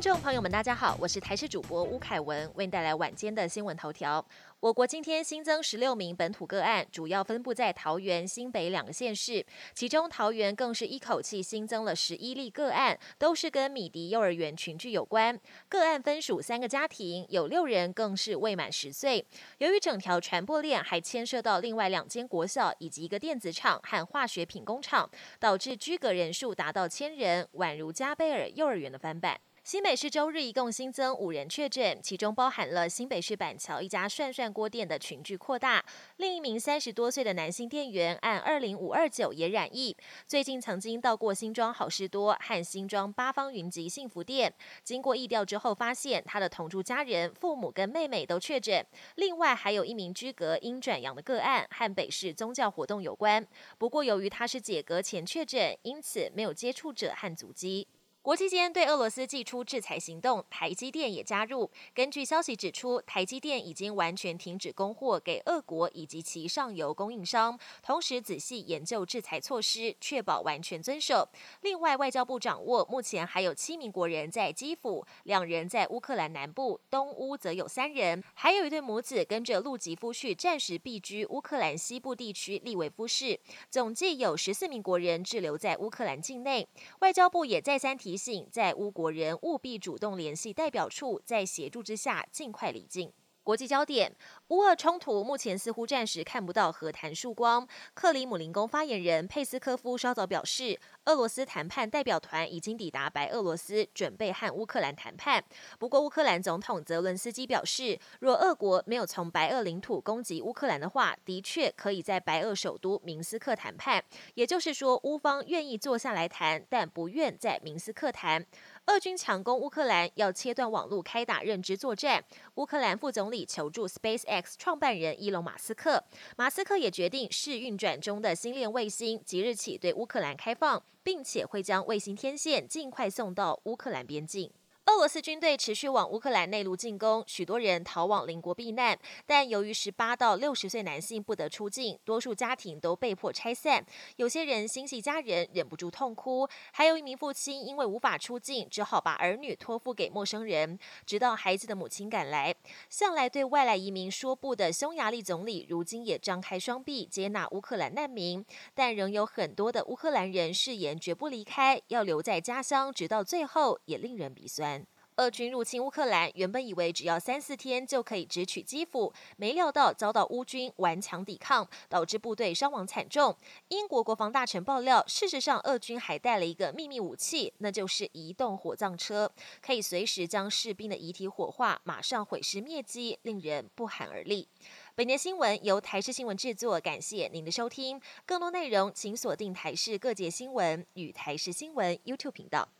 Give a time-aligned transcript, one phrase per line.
[0.00, 4.24] 观众朋友们，大家好，我是台视主播吴凯文，为您带来晚间的新闻头条。
[4.58, 9.44] 我国今天新增十六名本土个案，主要分布在桃园、新北两个县市，
[9.74, 15.38] 其中桃园更是一口气新增了十一例个案，都是跟米迪幼儿园群聚有关。
[15.68, 19.22] 个案分属三个家庭，有六人更是未满十岁。
[19.58, 29.38] 由于整条传播链还牵涉到另外两间国小以及一个电子厂和化学品工厂，导致居隔人数达到千人，宛如加贝尔幼儿园的翻版。
[29.62, 35.84] 新北市周日一共新增五人确诊，其中包含了新北市板桥一家涮涮锅店的群聚扩大。
[36.16, 39.94] 另一名三十多岁的男性店员按二零五二九也染疫，
[40.26, 44.52] 最近曾经到过新庄好事多和新庄八方云集幸福店。
[44.82, 48.84] 经过疫调之后，发现他的同住家人、父母跟妹妹都确诊。
[49.16, 53.46] 另外还有一名居隔因转阳的个案，和北市宗教活动有关。
[53.76, 57.86] 不过由于他是解隔前确诊，因此没有接触者和足迹。
[58.22, 61.70] 国际间对俄罗斯寄出制裁行动，台积电也加入。
[61.94, 71.26] 根据消息指出，台积电已经完全停止供货给俄国以及其上游供应商，同时仔细研究制裁措施，确保完全遵守。
[71.62, 86.68] 另外，外交部掌握目前还有七名国人在基辅，两人在乌克兰南部，东乌则有三人，还有一对母子跟着陆籍夫婿暂时避居乌克兰西部地区利维夫市，总计有十四名国人滞留在乌克兰境内。
[86.98, 88.09] 外交部也再三提。
[88.10, 93.12] 提醒在乌国人务必主动联系代表处，在协助之下尽快离境。
[93.44, 94.16] 国际焦点：
[94.48, 97.68] 乌俄冲突目前似乎暂时看不到和谈曙光。
[97.94, 105.42] 克里姆林宫发言人佩斯科夫稍早表示，俄罗斯谈判代表团已经抵达白俄罗斯，准备和乌克兰谈判。
[105.78, 114.04] 不过，乌克兰总统泽伦斯基表示，若俄国没有从白俄领土攻击乌克兰的话，的确可以在白俄首都明斯克谈判。
[114.34, 118.44] 也就是说，乌方愿意坐下来谈，但不愿在明斯克谈。
[118.86, 122.24] 俄军强攻乌克兰，要切断网络，开打认知作战。
[122.56, 126.02] 乌克兰副总理求助 SpaceX 创办人伊隆马斯克，
[126.36, 130.82] 马斯克也决定试运转中的星链卫星即日起对乌克兰开放，
[131.12, 134.48] 并且会将卫星天线尽快送到乌克兰边境。
[134.90, 143.82] 俄罗斯军队持续往乌克兰内陆进攻，许多人逃往邻国避难，但由于十八到六十岁男性不得出境，多数家庭都被迫拆散。
[144.16, 152.54] 有些人心系家人，忍不住痛哭；还有一名父亲因为无法出境，只好把儿女托付给陌生人，直到孩子的母亲赶来。
[152.90, 164.79] 向来对外来移民说不的匈牙利总理，如今也张开双臂接纳乌克兰难民，但仍有很多的乌克兰人誓言绝不离开，要留在家乡，直到最后，也令人鼻酸。
[165.20, 173.36] 俄军入侵乌克兰，原本以为只要三四天就可以直取基辅，没料到遭到乌军顽强抵抗，导致部队伤亡惨重。
[173.68, 179.30] 英国国防大臣爆料，事实上俄军还带了一个秘密武器，那就是移动火葬车，
[179.60, 184.48] 可以随时将士兵的遗体火化，马上毁尸灭迹，令人不寒而栗。
[184.94, 188.00] 本年新闻由台视新闻制作，感谢您的收听。
[188.24, 192.70] 更多内容请锁定台视各界新闻与台视新闻 YouTube 频道。